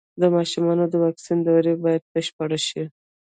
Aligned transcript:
د 0.21 0.23
ماشومانو 0.35 0.83
د 0.89 0.93
واکسین 1.03 1.39
دورې 1.47 1.73
بايد 1.83 2.03
بشپړې 2.13 2.59
شي. 2.67 2.83